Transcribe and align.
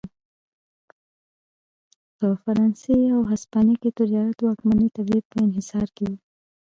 په 2.17 2.27
فرانسې 2.41 2.99
او 3.15 3.21
هسپانیا 3.31 3.75
کې 3.81 3.89
تجارت 3.99 4.35
د 4.37 4.41
واکمنې 4.49 4.87
طبقې 4.95 5.19
په 5.29 5.37
انحصار 5.47 5.87
کې 5.97 6.05
و. 6.09 6.13